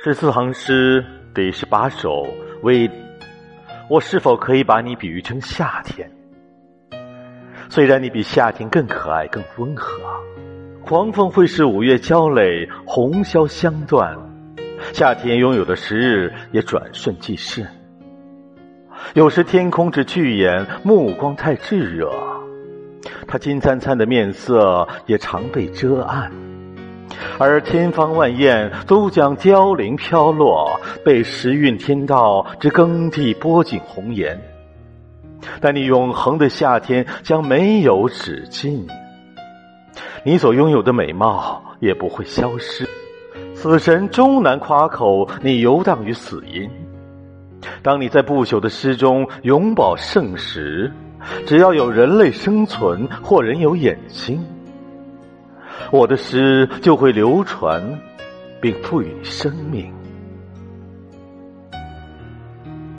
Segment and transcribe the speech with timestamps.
[0.00, 2.24] 十四行诗第十八首
[2.62, 2.88] 为：
[3.90, 6.08] 我是否可以把你比喻成夏天？
[7.68, 9.98] 虽然你比夏天更可爱、更温和，
[10.84, 14.16] 狂风会使五月娇蕾，红消香断，
[14.92, 17.66] 夏天拥有的时日也转瞬即逝。
[19.14, 22.08] 有时天空之巨眼，目光太炙热，
[23.26, 26.30] 他金灿灿的面色也常被遮暗。
[27.38, 34.40] 而天方万雁都将凋零飘落，被时运天道之耕地剥尽红颜。
[35.60, 38.86] 但你永恒的夏天将没有止境，
[40.24, 42.88] 你所拥有的美貌也不会消失。
[43.54, 46.68] 死神终难夸口，你游荡于死因。
[47.82, 50.92] 当你在不朽的诗中永葆盛时，
[51.46, 54.44] 只要有人类生存或人有眼睛。
[55.90, 58.00] 我的诗就会流传，
[58.60, 59.97] 并赋予生命。